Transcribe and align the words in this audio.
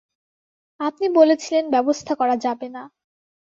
আপনি 0.79 1.05
বলেছিলেন 1.15 1.63
ব্যবস্থা 1.69 2.13
করা 2.15 2.35
যাবে 2.37 2.67
না। 2.69 2.83